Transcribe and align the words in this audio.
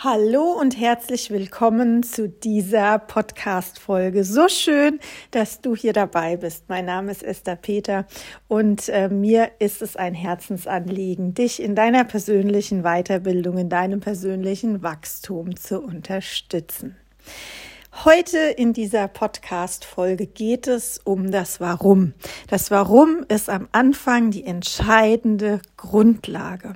Hallo 0.00 0.52
und 0.52 0.78
herzlich 0.78 1.32
willkommen 1.32 2.04
zu 2.04 2.28
dieser 2.28 3.00
Podcast-Folge. 3.00 4.22
So 4.22 4.46
schön, 4.46 5.00
dass 5.32 5.60
du 5.60 5.74
hier 5.74 5.92
dabei 5.92 6.36
bist. 6.36 6.68
Mein 6.68 6.84
Name 6.84 7.10
ist 7.10 7.24
Esther 7.24 7.56
Peter 7.56 8.06
und 8.46 8.88
äh, 8.90 9.08
mir 9.08 9.50
ist 9.58 9.82
es 9.82 9.96
ein 9.96 10.14
Herzensanliegen, 10.14 11.34
dich 11.34 11.60
in 11.60 11.74
deiner 11.74 12.04
persönlichen 12.04 12.84
Weiterbildung, 12.84 13.58
in 13.58 13.70
deinem 13.70 13.98
persönlichen 13.98 14.84
Wachstum 14.84 15.56
zu 15.56 15.80
unterstützen. 15.80 16.94
Heute 17.92 18.38
in 18.38 18.74
dieser 18.74 19.08
Podcast-Folge 19.08 20.26
geht 20.26 20.68
es 20.68 21.00
um 21.02 21.30
das 21.30 21.58
Warum. 21.58 22.12
Das 22.48 22.70
Warum 22.70 23.24
ist 23.28 23.48
am 23.48 23.66
Anfang 23.72 24.30
die 24.30 24.44
entscheidende 24.44 25.60
Grundlage. 25.76 26.74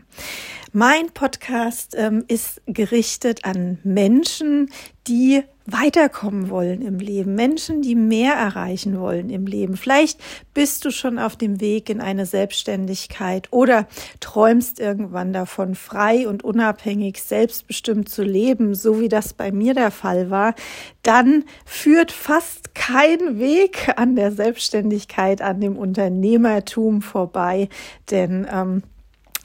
Mein 0.73 1.11
Podcast 1.13 1.95
ähm, 1.97 2.25
ist 2.29 2.63
gerichtet 2.67 3.45
an 3.45 3.79
Menschen, 3.85 4.73
die 5.07 5.43
weiterkommen 5.67 6.51
wollen 6.51 6.83
im 6.83 6.99
Leben, 6.99 7.35
Menschen, 7.35 7.83
die 7.83 7.95
mehr 7.95 8.35
erreichen 8.35 8.99
wollen 8.99 9.31
im 9.31 9.47
Leben. 9.47 9.77
Vielleicht 9.77 10.21
bist 10.55 10.85
du 10.85 10.91
schon 10.91 11.19
auf 11.19 11.37
dem 11.37 11.61
Weg 11.61 11.89
in 11.89 12.01
eine 12.01 12.27
Selbstständigkeit 12.27 13.49
oder 13.51 13.87
träumst 14.21 14.81
irgendwann 14.81 15.33
davon, 15.33 15.75
frei 15.75 16.27
und 16.27 16.45
unabhängig, 16.45 17.23
selbstbestimmt 17.23 18.09
zu 18.09 18.23
leben, 18.23 18.75
so 18.75 19.01
wie 19.01 19.09
das 19.09 19.33
bei 19.33 19.53
mir 19.53 19.75
der 19.75 19.91
Fall 19.91 20.31
war. 20.31 20.55
Dann 21.03 21.45
führt 21.65 22.13
fast 22.13 22.75
kein 22.75 23.39
Weg 23.39 23.93
an 23.97 24.17
der 24.17 24.33
Selbstständigkeit, 24.33 25.43
an 25.43 25.61
dem 25.61 25.77
Unternehmertum 25.77 27.03
vorbei, 27.03 27.69
denn 28.11 28.47
ähm, 28.51 28.83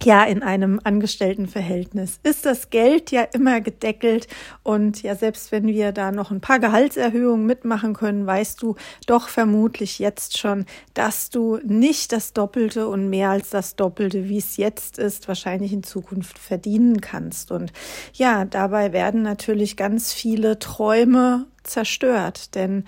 ja, 0.03 0.23
in 0.23 0.43
einem 0.43 0.79
Angestelltenverhältnis. 0.83 2.19
Ist 2.23 2.45
das 2.45 2.69
Geld 2.69 3.11
ja 3.11 3.23
immer 3.23 3.61
gedeckelt. 3.61 4.27
Und 4.63 5.01
ja, 5.01 5.15
selbst 5.15 5.51
wenn 5.51 5.67
wir 5.67 5.91
da 5.91 6.11
noch 6.11 6.29
ein 6.29 6.41
paar 6.41 6.59
Gehaltserhöhungen 6.59 7.45
mitmachen 7.45 7.93
können, 7.93 8.25
weißt 8.25 8.61
du 8.61 8.75
doch 9.07 9.27
vermutlich 9.27 9.99
jetzt 9.99 10.37
schon, 10.37 10.65
dass 10.93 11.29
du 11.29 11.59
nicht 11.63 12.11
das 12.11 12.33
Doppelte 12.33 12.87
und 12.87 13.09
mehr 13.09 13.29
als 13.29 13.49
das 13.49 13.75
Doppelte, 13.75 14.29
wie 14.29 14.37
es 14.37 14.57
jetzt 14.57 14.99
ist, 14.99 15.27
wahrscheinlich 15.27 15.73
in 15.73 15.83
Zukunft 15.83 16.37
verdienen 16.37 17.01
kannst. 17.01 17.51
Und 17.51 17.73
ja, 18.13 18.45
dabei 18.45 18.93
werden 18.93 19.23
natürlich 19.23 19.77
ganz 19.77 20.13
viele 20.13 20.59
Träume 20.59 21.47
zerstört, 21.63 22.55
denn 22.55 22.85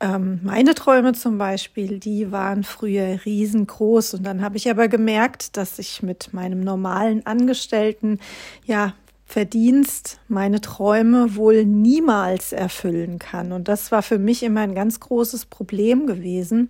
ähm, 0.00 0.40
meine 0.42 0.74
Träume 0.74 1.12
zum 1.12 1.38
Beispiel, 1.38 1.98
die 1.98 2.32
waren 2.32 2.64
früher 2.64 3.24
riesengroß 3.24 4.14
und 4.14 4.24
dann 4.24 4.42
habe 4.42 4.56
ich 4.56 4.70
aber 4.70 4.88
gemerkt, 4.88 5.56
dass 5.56 5.78
ich 5.78 6.02
mit 6.02 6.32
meinem 6.32 6.60
normalen 6.60 7.24
Angestellten 7.26 8.18
ja 8.64 8.94
Verdienst 9.30 10.18
meine 10.26 10.60
Träume 10.60 11.36
wohl 11.36 11.64
niemals 11.64 12.50
erfüllen 12.52 13.20
kann. 13.20 13.52
Und 13.52 13.68
das 13.68 13.92
war 13.92 14.02
für 14.02 14.18
mich 14.18 14.42
immer 14.42 14.62
ein 14.62 14.74
ganz 14.74 14.98
großes 14.98 15.46
Problem 15.46 16.08
gewesen. 16.08 16.68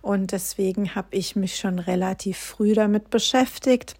Und 0.00 0.32
deswegen 0.32 0.94
habe 0.94 1.08
ich 1.10 1.36
mich 1.36 1.56
schon 1.56 1.78
relativ 1.78 2.38
früh 2.38 2.72
damit 2.72 3.10
beschäftigt, 3.10 3.94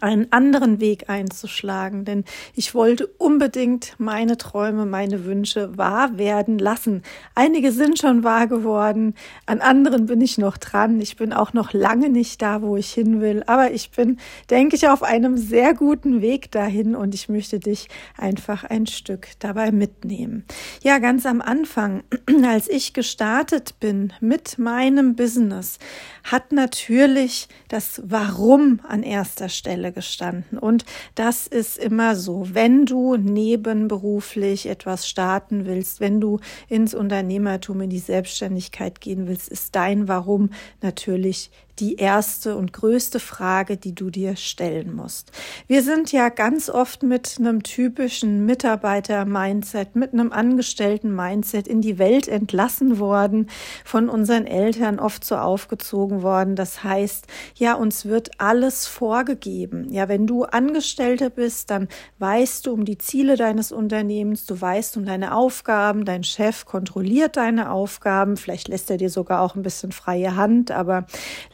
einen 0.00 0.30
anderen 0.32 0.80
Weg 0.80 1.08
einzuschlagen, 1.08 2.04
denn 2.04 2.24
ich 2.54 2.74
wollte 2.74 3.06
unbedingt 3.18 3.94
meine 3.98 4.38
Träume, 4.38 4.86
meine 4.86 5.24
Wünsche 5.24 5.76
wahr 5.76 6.18
werden 6.18 6.58
lassen. 6.58 7.02
Einige 7.34 7.72
sind 7.72 7.98
schon 7.98 8.24
wahr 8.24 8.46
geworden, 8.46 9.14
an 9.46 9.60
anderen 9.60 10.06
bin 10.06 10.20
ich 10.20 10.38
noch 10.38 10.56
dran. 10.56 11.00
Ich 11.00 11.16
bin 11.16 11.32
auch 11.32 11.52
noch 11.52 11.72
lange 11.72 12.08
nicht 12.08 12.40
da, 12.40 12.62
wo 12.62 12.76
ich 12.76 12.92
hin 12.92 13.20
will, 13.20 13.42
aber 13.46 13.72
ich 13.72 13.90
bin, 13.90 14.18
denke 14.50 14.76
ich, 14.76 14.88
auf 14.88 15.02
einem 15.02 15.36
sehr 15.36 15.74
guten 15.74 16.22
Weg 16.22 16.50
dahin 16.50 16.94
und 16.94 17.14
ich 17.14 17.28
möchte 17.28 17.58
dich 17.58 17.88
einfach 18.16 18.64
ein 18.64 18.86
Stück 18.86 19.28
dabei 19.40 19.72
mitnehmen. 19.72 20.44
Ja, 20.82 20.98
ganz 20.98 21.26
am 21.26 21.40
Anfang, 21.40 22.04
als 22.46 22.68
ich 22.68 22.92
gestartet 22.92 23.74
bin 23.80 24.12
mit 24.20 24.58
meinem 24.58 25.16
Business, 25.16 25.78
hat 26.24 26.52
natürlich 26.52 27.48
das 27.68 28.00
Warum 28.04 28.80
an 28.86 29.02
erster 29.02 29.48
Stelle 29.48 29.81
gestanden. 29.90 30.58
Und 30.58 30.84
das 31.14 31.46
ist 31.46 31.78
immer 31.78 32.14
so. 32.14 32.46
Wenn 32.52 32.86
du 32.86 33.16
nebenberuflich 33.16 34.66
etwas 34.68 35.08
starten 35.08 35.66
willst, 35.66 36.00
wenn 36.00 36.20
du 36.20 36.38
ins 36.68 36.94
Unternehmertum, 36.94 37.80
in 37.80 37.90
die 37.90 37.98
Selbstständigkeit 37.98 39.00
gehen 39.00 39.26
willst, 39.26 39.48
ist 39.48 39.74
dein 39.74 40.06
Warum 40.06 40.50
natürlich 40.82 41.50
die 41.78 41.96
erste 41.96 42.56
und 42.56 42.72
größte 42.72 43.18
Frage, 43.18 43.76
die 43.76 43.94
du 43.94 44.10
dir 44.10 44.36
stellen 44.36 44.94
musst. 44.94 45.32
Wir 45.66 45.82
sind 45.82 46.12
ja 46.12 46.28
ganz 46.28 46.68
oft 46.68 47.02
mit 47.02 47.36
einem 47.38 47.62
typischen 47.62 48.44
Mitarbeiter-Mindset, 48.44 49.96
mit 49.96 50.12
einem 50.12 50.32
Angestellten-Mindset 50.32 51.66
in 51.66 51.80
die 51.80 51.98
Welt 51.98 52.28
entlassen 52.28 52.98
worden, 52.98 53.48
von 53.84 54.08
unseren 54.08 54.46
Eltern 54.46 54.98
oft 54.98 55.24
so 55.24 55.36
aufgezogen 55.36 56.22
worden. 56.22 56.56
Das 56.56 56.84
heißt, 56.84 57.26
ja, 57.54 57.74
uns 57.74 58.04
wird 58.04 58.30
alles 58.38 58.86
vorgegeben. 58.86 59.90
Ja, 59.90 60.08
wenn 60.08 60.26
du 60.26 60.44
Angestellter 60.44 61.30
bist, 61.30 61.70
dann 61.70 61.88
weißt 62.18 62.66
du 62.66 62.72
um 62.72 62.84
die 62.84 62.98
Ziele 62.98 63.36
deines 63.36 63.72
Unternehmens, 63.72 64.46
du 64.46 64.60
weißt 64.60 64.96
um 64.96 65.06
deine 65.06 65.34
Aufgaben, 65.34 66.04
dein 66.04 66.24
Chef 66.24 66.66
kontrolliert 66.66 67.36
deine 67.36 67.70
Aufgaben, 67.70 68.36
vielleicht 68.36 68.68
lässt 68.68 68.90
er 68.90 68.98
dir 68.98 69.10
sogar 69.10 69.40
auch 69.40 69.54
ein 69.54 69.62
bisschen 69.62 69.92
freie 69.92 70.36
Hand, 70.36 70.70
aber 70.70 71.06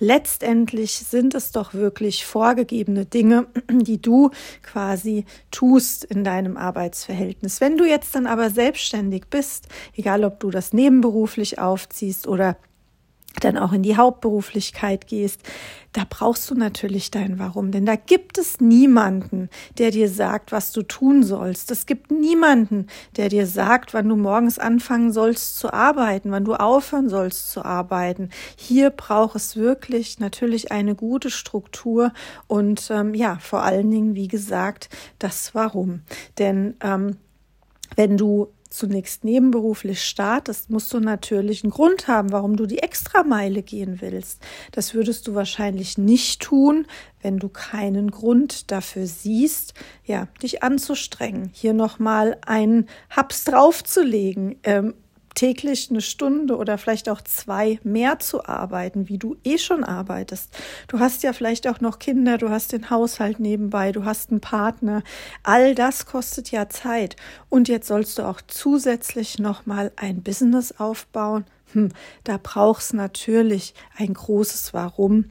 letztendlich 0.08 0.92
sind 0.92 1.34
es 1.34 1.52
doch 1.52 1.74
wirklich 1.74 2.24
vorgegebene 2.24 3.04
Dinge, 3.04 3.46
die 3.70 4.00
du 4.00 4.30
quasi 4.62 5.26
tust 5.50 6.02
in 6.02 6.24
deinem 6.24 6.56
Arbeitsverhältnis. 6.56 7.60
Wenn 7.60 7.76
du 7.76 7.84
jetzt 7.84 8.14
dann 8.14 8.26
aber 8.26 8.48
selbstständig 8.48 9.26
bist, 9.28 9.68
egal 9.94 10.24
ob 10.24 10.40
du 10.40 10.50
das 10.50 10.72
nebenberuflich 10.72 11.58
aufziehst 11.58 12.26
oder 12.26 12.56
dann 13.40 13.56
auch 13.56 13.72
in 13.72 13.82
die 13.82 13.96
Hauptberuflichkeit 13.96 15.06
gehst, 15.06 15.42
da 15.92 16.02
brauchst 16.08 16.50
du 16.50 16.54
natürlich 16.54 17.10
dein 17.10 17.38
Warum. 17.38 17.70
Denn 17.70 17.86
da 17.86 17.96
gibt 17.96 18.36
es 18.36 18.60
niemanden, 18.60 19.48
der 19.78 19.90
dir 19.90 20.08
sagt, 20.08 20.52
was 20.52 20.72
du 20.72 20.82
tun 20.82 21.22
sollst. 21.22 21.70
Es 21.70 21.86
gibt 21.86 22.10
niemanden, 22.10 22.86
der 23.16 23.28
dir 23.28 23.46
sagt, 23.46 23.94
wann 23.94 24.08
du 24.08 24.16
morgens 24.16 24.58
anfangen 24.58 25.12
sollst 25.12 25.58
zu 25.58 25.72
arbeiten, 25.72 26.30
wann 26.30 26.44
du 26.44 26.54
aufhören 26.54 27.08
sollst 27.08 27.50
zu 27.50 27.64
arbeiten. 27.64 28.30
Hier 28.56 28.90
braucht 28.90 29.36
es 29.36 29.56
wirklich 29.56 30.18
natürlich 30.18 30.70
eine 30.72 30.94
gute 30.94 31.30
Struktur 31.30 32.12
und 32.46 32.90
ähm, 32.90 33.14
ja, 33.14 33.38
vor 33.40 33.62
allen 33.62 33.90
Dingen, 33.90 34.14
wie 34.14 34.28
gesagt, 34.28 34.88
das 35.18 35.54
Warum. 35.54 36.02
Denn 36.38 36.76
ähm, 36.82 37.16
wenn 37.96 38.16
du 38.16 38.48
zunächst 38.78 39.24
nebenberuflich 39.24 40.02
startest, 40.02 40.70
musst 40.70 40.92
du 40.94 41.00
natürlich 41.00 41.64
einen 41.64 41.72
Grund 41.72 42.08
haben, 42.08 42.32
warum 42.32 42.56
du 42.56 42.66
die 42.66 42.78
Extrameile 42.78 43.62
gehen 43.62 44.00
willst. 44.00 44.40
Das 44.72 44.94
würdest 44.94 45.26
du 45.26 45.34
wahrscheinlich 45.34 45.98
nicht 45.98 46.40
tun, 46.40 46.86
wenn 47.20 47.38
du 47.38 47.48
keinen 47.48 48.10
Grund 48.10 48.70
dafür 48.70 49.06
siehst, 49.06 49.74
ja, 50.04 50.28
dich 50.42 50.62
anzustrengen, 50.62 51.50
hier 51.52 51.72
nochmal 51.72 52.38
einen 52.46 52.86
Haps 53.10 53.44
draufzulegen, 53.44 54.56
ähm, 54.62 54.94
täglich 55.38 55.88
eine 55.88 56.00
Stunde 56.00 56.56
oder 56.56 56.78
vielleicht 56.78 57.08
auch 57.08 57.20
zwei 57.20 57.78
mehr 57.84 58.18
zu 58.18 58.44
arbeiten, 58.46 59.08
wie 59.08 59.18
du 59.18 59.36
eh 59.44 59.56
schon 59.56 59.84
arbeitest. 59.84 60.50
Du 60.88 60.98
hast 60.98 61.22
ja 61.22 61.32
vielleicht 61.32 61.68
auch 61.68 61.80
noch 61.80 62.00
Kinder, 62.00 62.38
du 62.38 62.50
hast 62.50 62.72
den 62.72 62.90
Haushalt 62.90 63.38
nebenbei, 63.38 63.92
du 63.92 64.04
hast 64.04 64.30
einen 64.32 64.40
Partner. 64.40 65.04
All 65.44 65.76
das 65.76 66.06
kostet 66.06 66.50
ja 66.50 66.68
Zeit. 66.68 67.14
Und 67.48 67.68
jetzt 67.68 67.86
sollst 67.86 68.18
du 68.18 68.24
auch 68.24 68.40
zusätzlich 68.48 69.38
nochmal 69.38 69.92
ein 69.94 70.24
Business 70.24 70.72
aufbauen. 70.72 71.44
Hm, 71.72 71.90
da 72.24 72.40
brauchst 72.42 72.92
natürlich 72.92 73.74
ein 73.96 74.14
großes 74.14 74.74
Warum 74.74 75.26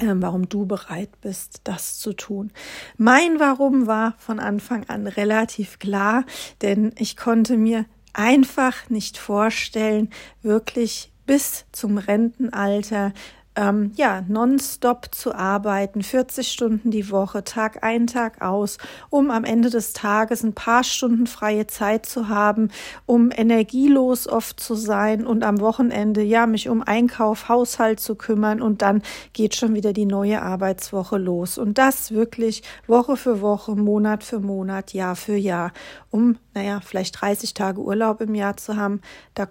ähm, 0.00 0.22
warum 0.22 0.48
du 0.48 0.64
bereit 0.64 1.20
bist, 1.20 1.62
das 1.64 1.98
zu 1.98 2.12
tun. 2.12 2.52
Mein 2.96 3.40
Warum 3.40 3.88
war 3.88 4.14
von 4.18 4.38
Anfang 4.38 4.88
an 4.88 5.08
relativ 5.08 5.80
klar, 5.80 6.24
denn 6.62 6.92
ich 6.96 7.16
konnte 7.16 7.56
mir 7.56 7.84
einfach 8.18 8.90
nicht 8.90 9.16
vorstellen, 9.16 10.10
wirklich 10.42 11.12
bis 11.24 11.66
zum 11.70 11.98
Rentenalter 11.98 13.12
ähm, 13.58 13.90
ja, 13.96 14.22
nonstop 14.28 15.12
zu 15.12 15.34
arbeiten, 15.34 16.02
40 16.02 16.48
Stunden 16.48 16.92
die 16.92 17.10
Woche, 17.10 17.42
Tag 17.42 17.82
ein, 17.82 18.06
Tag 18.06 18.40
aus, 18.40 18.78
um 19.10 19.32
am 19.32 19.42
Ende 19.42 19.68
des 19.68 19.92
Tages 19.92 20.44
ein 20.44 20.54
paar 20.54 20.84
Stunden 20.84 21.26
freie 21.26 21.66
Zeit 21.66 22.06
zu 22.06 22.28
haben, 22.28 22.70
um 23.04 23.30
energielos 23.34 24.28
oft 24.28 24.60
zu 24.60 24.76
sein 24.76 25.26
und 25.26 25.42
am 25.42 25.58
Wochenende, 25.58 26.22
ja, 26.22 26.46
mich 26.46 26.68
um 26.68 26.82
Einkauf, 26.82 27.48
Haushalt 27.48 27.98
zu 27.98 28.14
kümmern 28.14 28.62
und 28.62 28.80
dann 28.80 29.02
geht 29.32 29.56
schon 29.56 29.74
wieder 29.74 29.92
die 29.92 30.06
neue 30.06 30.40
Arbeitswoche 30.40 31.18
los. 31.18 31.58
Und 31.58 31.78
das 31.78 32.12
wirklich 32.12 32.62
Woche 32.86 33.16
für 33.16 33.40
Woche, 33.40 33.74
Monat 33.74 34.22
für 34.22 34.38
Monat, 34.38 34.92
Jahr 34.92 35.16
für 35.16 35.36
Jahr, 35.36 35.72
um, 36.10 36.36
naja, 36.54 36.80
vielleicht 36.80 37.20
30 37.20 37.54
Tage 37.54 37.80
Urlaub 37.80 38.20
im 38.20 38.36
Jahr 38.36 38.56
zu 38.56 38.76
haben. 38.76 39.00
Da 39.34 39.48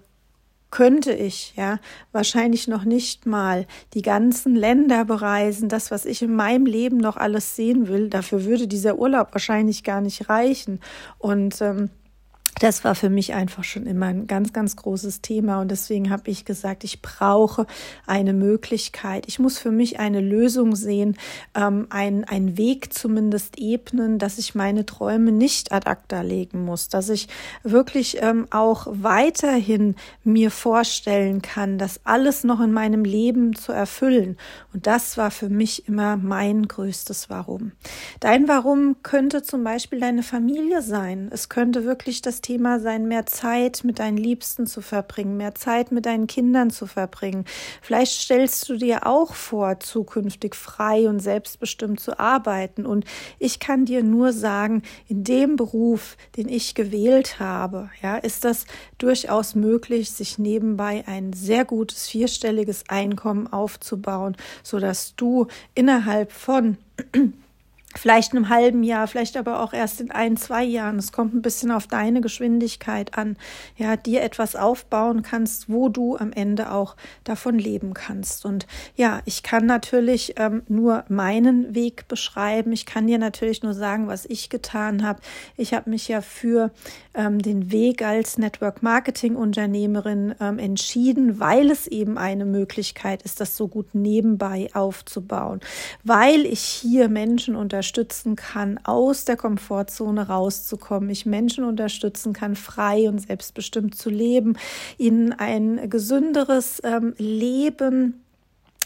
könnte 0.78 1.12
ich 1.12 1.56
ja 1.56 1.80
wahrscheinlich 2.12 2.68
noch 2.68 2.84
nicht 2.84 3.26
mal 3.26 3.66
die 3.96 4.04
ganzen 4.04 4.56
Länder 4.56 5.06
bereisen, 5.06 5.70
das, 5.70 5.90
was 5.90 6.06
ich 6.06 6.22
in 6.22 6.36
meinem 6.36 6.68
Leben 6.68 6.98
noch 6.98 7.18
alles 7.18 7.56
sehen 7.56 7.88
will, 7.88 8.12
dafür 8.12 8.46
würde 8.46 8.68
dieser 8.68 9.00
Urlaub 9.00 9.30
wahrscheinlich 9.32 9.84
gar 9.84 10.02
nicht 10.02 10.30
reichen. 10.30 10.80
Und 11.18 11.60
ähm, 11.64 11.90
das 12.60 12.84
war 12.84 12.96
für 12.96 13.10
mich 13.10 13.34
einfach 13.34 13.64
schon 13.64 13.86
immer 13.86 14.08
ein 14.08 14.28
ganz, 14.28 14.54
ganz 14.54 14.76
großes 14.76 15.22
Thema. 15.22 15.62
Und 15.62 15.70
deswegen 15.70 16.10
habe 16.10 16.30
ich 16.32 16.46
gesagt, 16.46 16.84
ich 16.84 17.02
brauche 17.02 17.68
eine 18.06 18.34
Möglichkeit. 18.34 19.26
Ich 19.28 19.40
muss 19.40 19.58
für 19.58 19.72
mich 19.72 20.00
eine 20.00 20.22
Lösung 20.22 20.76
sehen, 20.76 21.18
ähm, 21.56 21.88
ein, 21.90 22.24
ein 22.24 22.58
Weg 22.58 22.94
zumindest 22.94 23.58
ebnen, 23.58 24.18
dass 24.20 24.38
ich 24.38 24.56
meine 24.56 24.86
Träume 24.86 25.32
nicht 25.32 25.72
ad 25.72 25.90
acta 25.90 26.22
legen 26.22 26.66
muss, 26.66 26.90
dass 26.90 27.10
ich 27.10 27.28
wirklich 27.64 28.18
ähm, 28.22 28.48
auch 28.50 28.88
weiterhin 28.90 29.96
mir 30.24 30.52
vorstellen 30.52 31.42
kann, 31.42 31.78
das 31.78 32.02
alles 32.04 32.44
noch 32.44 32.60
in 32.60 32.72
meinem 32.72 33.04
Leben 33.04 33.56
zu 33.56 33.72
erfüllen. 33.72 34.38
Und 34.74 34.88
das 34.88 35.18
war 35.18 35.32
für 35.32 35.50
mich 35.50 35.88
immer 35.88 36.18
mein 36.18 36.68
größtes 36.68 37.30
Warum. 37.30 37.74
Dein 38.20 38.48
Warum 38.48 38.98
könnte 39.04 39.44
zum 39.44 39.64
Beispiel 39.64 40.00
deine 40.00 40.24
Familie 40.24 40.82
sein. 40.82 41.30
Es 41.32 41.50
könnte 41.50 41.86
wirklich 41.86 42.22
das 42.22 42.42
Thema 42.48 42.80
sein, 42.80 43.10
mehr 43.10 43.26
Zeit 43.26 43.84
mit 43.84 44.00
deinen 44.00 44.16
Liebsten 44.16 44.68
zu 44.68 44.82
verbringen, 44.82 45.36
mehr 45.36 45.54
Zeit 45.54 45.92
mit 45.92 46.06
deinen 46.06 46.28
Kindern 46.28 46.70
zu 46.70 46.88
verbringen. 46.88 47.44
Vielleicht 47.82 48.14
stellst 48.22 48.70
du 48.70 48.78
dir 48.78 49.06
auch 49.06 49.34
vor, 49.34 49.82
zukünftig 49.82 50.56
frei 50.56 51.10
und 51.10 51.20
selbstbestimmt 51.20 52.00
zu 52.00 52.18
arbeiten. 52.22 52.86
Und 52.86 53.04
ich 53.38 53.60
kann 53.60 53.84
dir 53.84 54.02
nur 54.02 54.32
sagen, 54.32 54.84
in 55.10 55.26
dem 55.26 55.58
Beruf, 55.58 56.16
den 56.38 56.48
ich 56.48 56.74
gewählt 56.74 57.42
habe, 57.42 57.90
ja, 58.02 58.16
ist 58.16 58.46
das 58.46 58.66
durchaus 58.98 59.54
möglich, 59.54 60.12
sich 60.12 60.40
nebenbei 60.40 61.04
ein 61.06 61.34
sehr 61.34 61.66
gutes 61.66 62.08
vierstelliges 62.08 62.86
Einkommen 62.88 63.52
aufzubauen, 63.52 64.38
so 64.64 64.80
dass 64.80 65.18
du 65.18 65.48
innerhalb 65.76 66.32
von 66.32 66.78
vielleicht 67.98 68.34
in 68.34 68.38
einem 68.38 68.50
halben 68.50 68.84
Jahr, 68.84 69.08
vielleicht 69.08 69.38
aber 69.38 69.62
auch 69.62 69.74
erst 69.74 70.02
in 70.02 70.12
ein, 70.12 70.38
zwei 70.38 70.64
Jahren. 70.64 70.98
Es 70.98 71.12
kommt 71.12 71.34
ein 71.34 71.42
bisschen 71.42 71.72
auf 71.72 71.88
deine 71.88 72.22
Geschwindigkeit 72.22 73.18
an, 73.18 73.38
ja, 73.76 73.96
dir 73.96 74.22
etwas 74.22 74.56
aufbauen 74.56 75.22
kannst, 75.22 75.70
wo 75.70 75.90
du 75.90 76.18
am 76.18 76.32
Ende 76.32 76.72
auch 76.72 76.96
davon 77.24 77.58
leben 77.58 77.94
kannst. 77.94 78.46
Und 78.46 78.68
ja, 78.96 79.22
ich 79.26 79.44
kann 79.44 79.66
natürlich 79.66 80.36
ähm, 80.38 80.64
nur 80.68 81.06
meinen 81.08 81.76
Weg 81.76 82.08
beschreiben. 82.08 82.72
Ich 82.72 82.86
kann 82.86 83.08
dir 83.08 83.18
natürlich 83.18 83.64
nur 83.64 83.74
sagen, 83.74 84.08
was 84.08 84.26
ich 84.26 84.50
getan 84.50 85.04
habe. 85.04 85.22
Ich 85.56 85.74
habe 85.74 85.90
mich 85.90 86.08
ja 86.08 86.22
für 86.22 86.72
ähm, 87.14 87.42
den 87.42 87.72
Weg 87.72 88.02
als 88.02 88.38
Network 88.38 88.84
Marketing 88.84 89.36
Unternehmerin 89.36 90.36
ähm, 90.40 90.60
entschieden, 90.60 91.40
weil 91.40 91.72
es 91.72 91.88
eben 91.88 92.18
eine 92.18 92.46
Möglichkeit 92.46 93.24
ist, 93.24 93.42
das 93.42 93.58
so 93.58 93.68
gut 93.68 93.94
nebenbei 93.94 94.70
aufzubauen, 94.74 95.60
weil 96.04 96.46
ich 96.46 96.62
hier 96.62 97.10
Menschen 97.10 97.56
unterstützen 97.88 98.36
kann, 98.36 98.80
aus 98.84 99.24
der 99.24 99.38
Komfortzone 99.38 100.28
rauszukommen, 100.28 101.10
ich 101.10 101.26
Menschen 101.26 101.64
unterstützen 101.64 102.34
kann, 102.34 102.58
frei 102.58 103.08
und 103.08 103.20
selbstbestimmt 103.20 103.96
zu 103.96 104.10
leben, 104.10 104.58
ihnen 104.98 105.32
ein 105.32 105.90
gesünderes 105.90 106.82
ähm, 106.84 107.14
Leben 107.18 108.26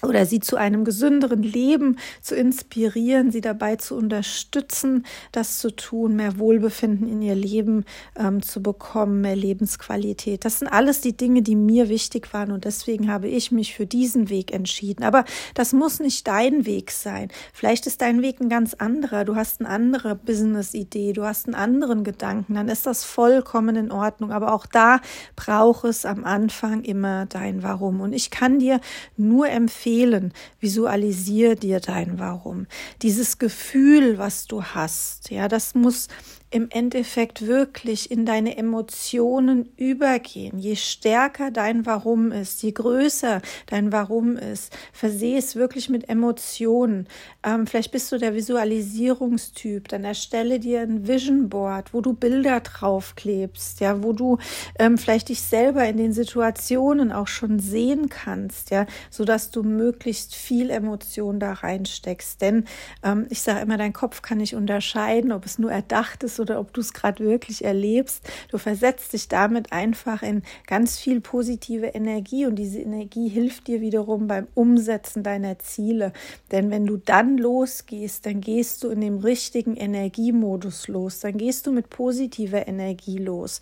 oder 0.04 0.26
sie 0.26 0.40
zu 0.40 0.56
einem 0.56 0.84
gesünderen 0.84 1.44
Leben 1.44 1.98
zu 2.22 2.36
inspirieren, 2.36 3.32
sie 3.32 3.42
dabei 3.42 3.76
zu 3.76 3.96
unterstützen, 3.96 5.06
das 5.32 5.60
zu 5.60 5.76
tun, 5.76 6.16
mehr 6.16 6.40
Wohlbefinden 6.40 7.08
in 7.08 7.22
ihr 7.22 7.36
Leben 7.36 7.86
ähm, 8.18 8.42
zu 8.42 8.64
bekommen, 8.64 9.22
mehr 9.22 9.36
Lebensqualität. 9.36 10.46
Das 10.46 10.60
sind 10.60 10.68
alles 10.68 11.02
die 11.02 11.16
Dinge, 11.16 11.42
die 11.42 11.56
mir 11.56 11.90
wichtig 11.90 12.34
waren 12.34 12.52
und 12.52 12.66
deswegen 12.66 13.12
habe 13.12 13.28
ich 13.28 13.52
mich 13.52 13.76
für 13.76 13.86
diesen 13.86 14.30
Weg 14.30 14.52
entschieden. 14.54 15.04
Aber 15.04 15.24
das 15.54 15.74
muss 15.74 16.00
nicht 16.00 16.28
dein 16.28 16.66
Weg 16.66 16.92
sein. 16.92 17.30
Vielleicht 17.54 17.86
ist 17.88 18.02
dein 18.02 18.22
Weg 18.22 18.42
ein 18.42 18.50
ganz 18.50 18.74
anderer. 18.74 19.26
Du 19.26 19.36
hast 19.36 19.60
eine 19.60 19.70
andere 19.70 20.16
Business-Idee, 20.16 21.14
du 21.14 21.24
hast 21.24 21.46
einen 21.46 21.56
anderen 21.56 22.04
Gedanken, 22.04 22.56
dann 22.56 22.70
ist 22.70 22.86
das 22.88 23.04
vollkommen 23.04 23.76
in 23.76 23.92
Ordnung. 23.92 24.32
Aber 24.32 24.54
auch 24.54 24.66
da 24.66 25.00
braucht 25.36 25.86
es 25.86 26.06
am 26.06 26.24
Anfang 26.24 26.84
immer 26.84 27.26
dein 27.28 27.64
Warum. 27.64 28.02
Und 28.02 28.14
ich 28.14 28.32
kann 28.32 28.60
dir 28.60 28.80
nur 29.16 29.50
empfehlen, 29.50 29.91
empfehlen, 29.92 30.34
visualisier 30.60 31.56
dir 31.56 31.80
dein 31.80 32.18
Warum. 32.20 32.68
Dieses 33.02 33.38
Gefühl, 33.38 34.18
was 34.18 34.48
du 34.48 34.64
hast, 34.64 35.30
ja, 35.32 35.48
das 35.48 35.76
muss 35.76 36.08
im 36.52 36.68
Endeffekt 36.70 37.48
wirklich 37.48 38.12
in 38.12 38.26
deine 38.26 38.58
Emotionen 38.58 39.70
übergehen. 39.78 40.60
Je 40.60 40.76
stärker 40.76 41.50
dein 41.50 41.86
Warum 41.86 42.34
ist, 42.34 42.62
je 42.62 42.74
größer 42.74 43.42
dein 43.68 43.94
Warum 43.94 44.36
ist, 44.36 44.76
versehe 44.92 45.38
es 45.38 45.56
wirklich 45.56 45.88
mit 45.88 46.10
Emotionen. 46.10 47.08
Ähm, 47.42 47.68
vielleicht 47.68 47.94
bist 47.94 48.12
du 48.12 48.18
der 48.18 48.36
Visualisierungstyp, 48.36 49.88
dann 49.88 50.04
erstelle 50.04 50.60
dir 50.60 50.82
ein 50.82 51.08
Vision 51.08 51.48
Board, 51.48 51.94
wo 51.94 52.02
du 52.02 52.12
Bilder 52.14 52.60
draufklebst, 52.60 53.80
ja, 53.80 54.04
wo 54.04 54.12
du 54.12 54.38
ähm, 54.78 54.98
vielleicht 54.98 55.30
dich 55.30 55.42
selber 55.42 55.88
in 55.88 55.96
den 55.96 56.12
Situationen 56.12 57.14
auch 57.14 57.28
schon 57.28 57.60
sehen 57.60 58.10
kannst, 58.10 58.72
ja, 58.72 58.88
so 59.10 59.24
dass 59.24 59.52
du 59.52 59.64
möglichst 59.64 60.36
viel 60.36 60.70
Emotion 60.70 61.40
da 61.40 61.54
reinsteckst. 61.54 62.42
Denn 62.42 62.66
ähm, 63.04 63.26
ich 63.30 63.42
sage 63.42 63.62
immer, 63.62 63.78
dein 63.78 63.94
Kopf 63.94 64.22
kann 64.22 64.40
nicht 64.40 64.56
unterscheiden, 64.56 65.32
ob 65.32 65.46
es 65.46 65.58
nur 65.58 65.72
erdacht 65.72 66.24
ist 66.24 66.41
oder 66.42 66.60
ob 66.60 66.74
du 66.74 66.82
es 66.82 66.94
gerade 66.94 67.24
wirklich 67.24 67.64
erlebst. 67.64 68.28
Du 68.50 68.58
versetzt 68.58 69.14
dich 69.14 69.28
damit 69.28 69.72
einfach 69.72 70.24
in 70.24 70.44
ganz 70.68 71.00
viel 71.00 71.22
positive 71.22 71.88
Energie 71.88 72.46
und 72.46 72.56
diese 72.56 72.80
Energie 72.80 73.30
hilft 73.30 73.68
dir 73.68 73.80
wiederum 73.80 74.28
beim 74.28 74.48
Umsetzen 74.54 75.24
deiner 75.24 75.60
Ziele. 75.60 76.12
Denn 76.52 76.70
wenn 76.72 76.86
du 76.86 76.98
dann 76.98 77.38
losgehst, 77.38 78.26
dann 78.26 78.42
gehst 78.42 78.84
du 78.84 78.90
in 78.90 79.02
dem 79.02 79.20
richtigen 79.20 79.76
Energiemodus 79.76 80.88
los, 80.88 81.20
dann 81.20 81.38
gehst 81.38 81.68
du 81.68 81.72
mit 81.72 81.90
positiver 81.90 82.68
Energie 82.68 83.18
los. 83.18 83.62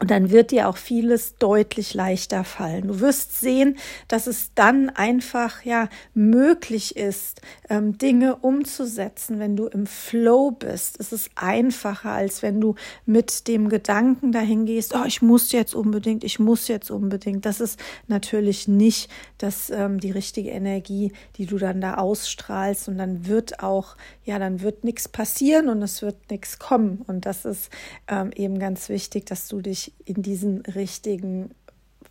Und 0.00 0.10
dann 0.10 0.30
wird 0.30 0.50
dir 0.50 0.66
auch 0.66 0.78
vieles 0.78 1.36
deutlich 1.36 1.92
leichter 1.92 2.42
fallen. 2.42 2.88
Du 2.88 3.00
wirst 3.00 3.38
sehen, 3.38 3.76
dass 4.08 4.26
es 4.26 4.54
dann 4.54 4.88
einfach 4.88 5.62
ja 5.62 5.90
möglich 6.14 6.96
ist, 6.96 7.42
ähm, 7.68 7.98
Dinge 7.98 8.36
umzusetzen, 8.36 9.38
wenn 9.38 9.56
du 9.56 9.66
im 9.66 9.84
Flow 9.84 10.52
bist. 10.52 10.98
Es 10.98 11.12
ist 11.12 11.30
einfacher, 11.34 12.12
als 12.12 12.42
wenn 12.42 12.62
du 12.62 12.76
mit 13.04 13.46
dem 13.46 13.68
Gedanken 13.68 14.32
dahin 14.32 14.64
gehst, 14.64 14.94
oh, 14.94 15.04
ich 15.06 15.20
muss 15.20 15.52
jetzt 15.52 15.74
unbedingt, 15.74 16.24
ich 16.24 16.38
muss 16.38 16.66
jetzt 16.68 16.90
unbedingt. 16.90 17.44
Das 17.44 17.60
ist 17.60 17.78
natürlich 18.08 18.68
nicht 18.68 19.10
das, 19.36 19.68
ähm, 19.68 20.00
die 20.00 20.12
richtige 20.12 20.48
Energie, 20.48 21.12
die 21.36 21.44
du 21.44 21.58
dann 21.58 21.82
da 21.82 21.96
ausstrahlst. 21.96 22.88
Und 22.88 22.96
dann 22.96 23.26
wird 23.26 23.62
auch, 23.62 23.96
ja, 24.24 24.38
dann 24.38 24.62
wird 24.62 24.82
nichts 24.82 25.08
passieren 25.08 25.68
und 25.68 25.82
es 25.82 26.00
wird 26.00 26.30
nichts 26.30 26.58
kommen. 26.58 27.04
Und 27.06 27.26
das 27.26 27.44
ist 27.44 27.68
ähm, 28.08 28.30
eben 28.34 28.58
ganz 28.58 28.88
wichtig, 28.88 29.26
dass 29.26 29.46
du 29.46 29.60
dich 29.60 29.89
in 30.04 30.22
diesen 30.22 30.60
richtigen 30.62 31.50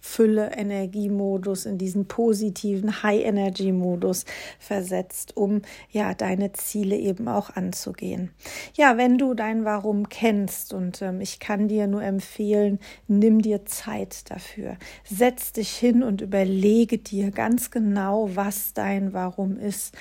Fülle-Energiemodus, 0.01 1.65
in 1.65 1.77
diesen 1.77 2.07
positiven 2.07 3.03
High-Energy-Modus 3.03 4.25
versetzt, 4.57 5.35
um 5.35 5.61
ja 5.91 6.13
deine 6.13 6.53
Ziele 6.53 6.95
eben 6.95 7.27
auch 7.27 7.49
anzugehen. 7.49 8.31
Ja, 8.75 8.97
wenn 8.97 9.17
du 9.17 9.33
dein 9.33 9.65
Warum 9.65 10.07
kennst 10.07 10.73
und 10.73 11.01
ähm, 11.01 11.19
ich 11.19 11.39
kann 11.39 11.67
dir 11.67 11.87
nur 11.87 12.01
empfehlen, 12.01 12.79
nimm 13.07 13.41
dir 13.41 13.65
Zeit 13.65 14.29
dafür. 14.31 14.77
Setz 15.03 15.51
dich 15.51 15.71
hin 15.71 16.01
und 16.01 16.21
überlege 16.21 16.97
dir 16.97 17.31
ganz 17.31 17.69
genau, 17.69 18.29
was 18.33 18.73
dein 18.73 19.11
Warum 19.11 19.57
ist 19.57 19.95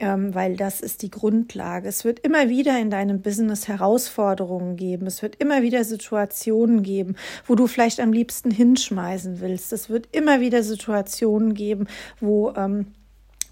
weil 0.00 0.56
das 0.56 0.80
ist 0.80 1.02
die 1.02 1.10
Grundlage. 1.10 1.88
Es 1.88 2.04
wird 2.04 2.18
immer 2.20 2.48
wieder 2.48 2.78
in 2.80 2.90
deinem 2.90 3.22
Business 3.22 3.68
Herausforderungen 3.68 4.76
geben. 4.76 5.06
Es 5.06 5.22
wird 5.22 5.36
immer 5.36 5.62
wieder 5.62 5.84
Situationen 5.84 6.82
geben, 6.82 7.16
wo 7.46 7.54
du 7.54 7.66
vielleicht 7.66 8.00
am 8.00 8.12
liebsten 8.12 8.50
hinschmeißen 8.50 9.40
willst. 9.40 9.72
Es 9.72 9.88
wird 9.88 10.08
immer 10.12 10.40
wieder 10.40 10.62
Situationen 10.62 11.54
geben, 11.54 11.86
wo 12.20 12.52
ähm, 12.52 12.86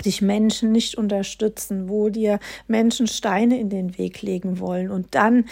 dich 0.05 0.21
Menschen 0.21 0.73
nicht 0.73 0.97
unterstützen, 0.97 1.89
wo 1.89 2.09
dir 2.09 2.41
Menschen 2.67 3.07
Steine 3.07 3.61
in 3.61 3.71
den 3.71 3.97
Weg 3.99 4.23
legen 4.23 4.59
wollen. 4.59 4.91
Und 4.91 5.15
dann 5.15 5.45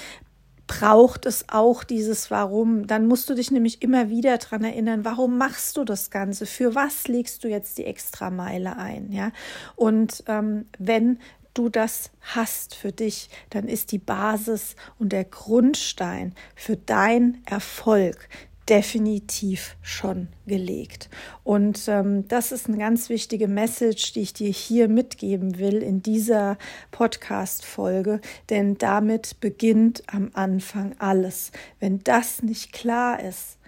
braucht 0.71 1.27
es 1.27 1.47
auch 1.49 1.83
dieses 1.83 2.31
Warum. 2.31 2.87
Dann 2.87 3.09
musst 3.09 3.29
du 3.29 3.35
dich 3.35 3.51
nämlich 3.51 3.83
immer 3.83 4.09
wieder 4.09 4.39
daran 4.39 4.63
erinnern, 4.63 5.05
warum 5.05 5.37
machst 5.37 5.77
du 5.77 5.83
das 5.85 6.13
Ganze? 6.13 6.47
Für 6.47 6.77
was 6.77 7.09
legst 7.09 7.43
du 7.43 7.49
jetzt 7.49 7.77
die 7.77 7.85
extra 7.85 8.31
Meile 8.31 8.77
ein? 8.77 9.11
Ja, 9.11 9.33
und 9.75 10.23
ähm, 10.29 10.67
wenn 10.79 11.19
du 11.55 11.71
das 11.71 12.13
hast 12.21 12.77
für 12.77 12.93
dich, 12.93 13.31
dann 13.51 13.67
ist 13.67 13.91
die 13.91 13.99
Basis 13.99 14.77
und 14.97 15.11
der 15.11 15.25
Grundstein 15.25 16.37
für 16.55 16.77
dein 16.77 17.43
Erfolg 17.47 18.29
definitiv 18.71 19.77
schon 19.83 20.29
gelegt. 20.47 21.11
Und 21.43 21.89
ähm, 21.89 22.29
das 22.29 22.53
ist 22.53 22.69
eine 22.69 22.79
ganz 22.79 23.09
wichtige 23.09 23.49
Message, 23.49 24.13
die 24.13 24.21
ich 24.21 24.33
dir 24.33 24.51
hier 24.51 24.89
mitgeben 24.89 25.59
will 25.59 25.83
in 25.83 26.03
dieser 26.03 26.57
Podcast-Folge, 26.93 28.21
denn 28.49 28.79
damit 28.79 29.41
beginnt 29.41 30.05
am 30.07 30.31
Anfang 30.35 30.95
alles. 30.99 31.51
Wenn 31.81 32.05
das 32.05 32.43
nicht 32.43 32.73
klar 32.73 33.21
ist, 33.21 33.59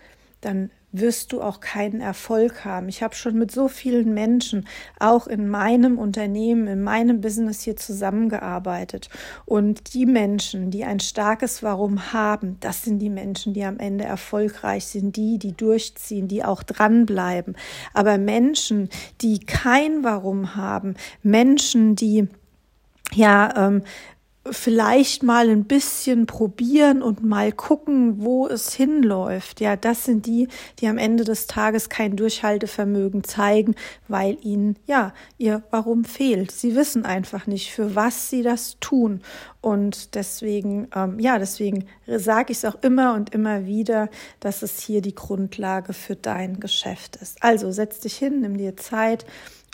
dann 0.41 0.71
wirst 0.93 1.33
du 1.33 1.41
auch 1.41 1.61
keinen 1.61 2.01
Erfolg 2.01 2.65
haben. 2.65 2.89
Ich 2.89 3.03
habe 3.03 3.15
schon 3.15 3.39
mit 3.39 3.51
so 3.51 3.69
vielen 3.69 4.13
Menschen, 4.13 4.69
auch 4.99 5.27
in 5.27 5.49
meinem 5.49 5.99
Unternehmen, 5.99 6.67
in 6.67 6.83
meinem 6.83 7.21
Business 7.21 7.63
hier 7.63 7.77
zusammengearbeitet. 7.77 9.09
Und 9.47 9.95
die 9.95 10.07
Menschen, 10.07 10.71
die 10.71 10.85
ein 10.85 11.01
starkes 11.01 11.63
Warum 11.63 12.13
haben, 12.13 12.59
das 12.61 12.83
sind 12.83 12.99
die 12.99 13.11
Menschen, 13.11 13.55
die 13.55 13.65
am 13.65 13.79
Ende 13.79 14.05
erfolgreich 14.05 14.87
sind, 14.87 15.17
die, 15.17 15.39
die 15.39 15.53
durchziehen, 15.53 16.29
die 16.29 16.45
auch 16.45 16.63
dranbleiben. 16.63 17.57
Aber 17.95 18.19
Menschen, 18.19 18.91
die 19.23 19.41
kein 19.41 20.05
Warum 20.05 20.55
haben, 20.57 20.95
Menschen, 21.23 21.97
die 21.97 22.29
ja 23.15 23.69
ähm, 23.69 23.83
vielleicht 24.51 25.23
mal 25.23 25.49
ein 25.49 25.65
bisschen 25.65 26.27
probieren 26.27 27.01
und 27.01 27.23
mal 27.23 27.53
gucken, 27.53 28.23
wo 28.25 28.49
es 28.49 28.75
hinläuft. 28.75 29.61
Ja, 29.61 29.77
das 29.77 30.05
sind 30.05 30.27
die, 30.27 30.49
die 30.81 30.89
am 30.89 30.99
Ende 30.99 31.23
des 31.23 31.47
Tages 31.47 31.89
kein 31.89 32.17
Durchhaltevermögen 32.17 33.23
zeigen, 33.23 33.77
weil 34.09 34.39
ihnen 34.43 34.77
ja 34.87 35.15
ihr 35.39 35.63
Warum 35.71 36.05
fehlt. 36.05 36.51
Sie 36.51 36.75
wissen 36.75 37.05
einfach 37.05 37.47
nicht, 37.47 37.71
für 37.71 37.95
was 37.95 38.31
sie 38.31 38.43
das 38.43 38.79
tun. 38.81 39.21
Und 39.61 40.17
deswegen, 40.17 40.89
ähm, 40.95 41.21
ja, 41.21 41.39
deswegen 41.39 41.87
sage 42.07 42.51
ich 42.51 42.59
es 42.59 42.65
auch 42.65 42.83
immer 42.83 43.15
und 43.15 43.33
immer 43.33 43.65
wieder, 43.67 44.09
dass 44.41 44.63
es 44.63 44.81
hier 44.81 45.03
die 45.03 45.15
Grundlage 45.15 45.93
für 45.93 46.17
dein 46.17 46.59
Geschäft 46.59 47.17
ist. 47.17 47.43
Also 47.45 47.71
setz 47.71 48.01
dich 48.01 48.17
hin, 48.17 48.41
nimm 48.41 48.59
dir 48.59 48.77
Zeit 48.77 49.25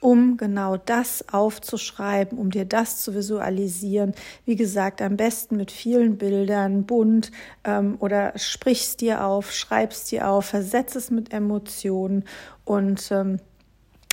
um 0.00 0.36
genau 0.36 0.76
das 0.76 1.28
aufzuschreiben, 1.32 2.38
um 2.38 2.50
dir 2.50 2.64
das 2.64 3.00
zu 3.00 3.14
visualisieren. 3.14 4.14
Wie 4.44 4.56
gesagt, 4.56 5.02
am 5.02 5.16
besten 5.16 5.56
mit 5.56 5.72
vielen 5.72 6.18
Bildern, 6.18 6.84
bunt 6.84 7.32
ähm, 7.64 7.96
oder 7.98 8.32
sprichst 8.36 9.00
dir 9.00 9.24
auf, 9.24 9.52
schreibst 9.52 10.10
dir 10.12 10.28
auf, 10.28 10.46
versetz 10.46 10.94
es 10.94 11.10
mit 11.10 11.32
Emotionen 11.32 12.24
und 12.64 13.10
ähm, 13.10 13.40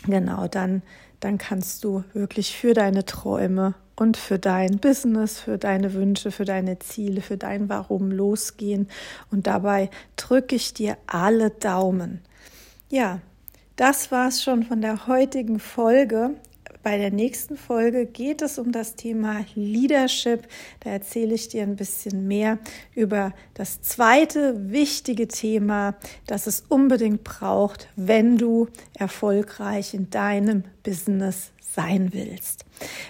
genau 0.08 0.48
dann, 0.48 0.82
dann 1.20 1.38
kannst 1.38 1.84
du 1.84 2.04
wirklich 2.14 2.58
für 2.58 2.74
deine 2.74 3.06
Träume 3.06 3.76
und 3.96 4.18
für 4.18 4.40
dein 4.40 4.80
Business, 4.80 5.40
für 5.40 5.58
deine 5.58 5.94
Wünsche, 5.94 6.32
für 6.32 6.46
deine 6.46 6.80
Ziele, 6.80 7.22
für 7.22 7.38
dein 7.38 7.70
Warum 7.70 8.12
losgehen. 8.12 8.90
Und 9.32 9.48
dabei 9.48 9.90
drücke 10.18 10.56
ich 10.56 10.74
dir 10.74 10.98
alle 11.08 11.50
Daumen. 11.50 12.22
Ja, 12.90 13.22
das 13.76 14.12
war's 14.12 14.42
schon 14.42 14.64
von 14.64 14.82
der 14.82 15.08
heutigen 15.08 15.60
Folge. 15.60 16.36
Bei 16.86 17.00
der 17.00 17.10
nächsten 17.10 17.58
Folge 17.58 18.06
geht 18.06 18.44
es 18.44 18.60
um 18.60 18.72
das 18.72 18.94
Thema 18.94 19.44
Leadership. 19.56 20.48
Da 20.82 20.92
erzähle 20.92 21.34
ich 21.34 21.48
dir 21.48 21.64
ein 21.64 21.76
bisschen 21.76 22.28
mehr 22.28 22.60
über 22.94 23.34
das 23.56 23.82
zweite 23.82 24.70
wichtige 24.72 25.28
Thema, 25.28 25.96
das 26.28 26.46
es 26.46 26.64
unbedingt 26.70 27.24
braucht, 27.24 27.88
wenn 27.96 28.38
du 28.38 28.68
erfolgreich 28.94 29.96
in 29.96 30.12
deinem 30.12 30.64
Business 30.84 31.54
sein 31.60 32.14
willst. 32.14 32.66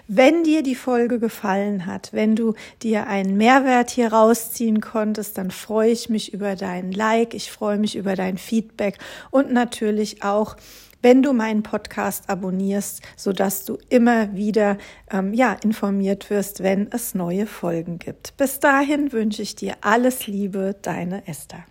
Wenn 0.08 0.46
dir 0.46 0.63
die 0.63 0.75
Folge 0.75 1.20
gefallen 1.20 1.86
hat, 1.86 2.13
wenn 2.13 2.38
du 2.38 2.53
dir 2.82 3.08
einen 3.08 3.36
Mehrwert 3.36 3.89
hier 3.89 4.13
rausziehen 4.13 4.79
konntest, 4.79 5.38
dann 5.38 5.51
freue 5.51 5.91
ich 5.91 6.08
mich 6.08 6.34
über 6.34 6.55
deinen 6.55 6.94
Like, 6.94 7.34
ich 7.34 7.51
freue 7.51 7.77
mich 7.77 7.98
über 7.98 8.15
dein 8.15 8.38
Feedback 8.38 9.00
und 9.32 9.51
natürlich 9.51 10.24
auch 10.24 10.55
wenn 11.05 11.21
du 11.21 11.33
meinen 11.33 11.62
Podcast 11.62 12.31
abonnierst, 12.31 13.03
so 13.15 13.31
dass 13.31 13.63
du 13.63 13.77
immer 13.89 14.33
wieder 14.33 14.79
ähm, 15.12 15.35
ja 15.35 15.53
informiert 15.53 16.31
wirst, 16.31 16.63
wenn 16.63 16.91
es 16.91 17.13
neue 17.13 17.45
Folgen 17.45 18.00
gibt. 18.00 18.35
Bis 18.38 18.59
dahin 18.59 19.12
wünsche 19.12 19.43
ich 19.43 19.53
dir 19.53 19.75
alles 19.81 20.25
Liebe, 20.25 20.75
deine 20.81 21.27
Esther. 21.27 21.63